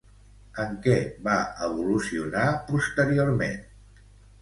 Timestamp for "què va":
0.85-1.35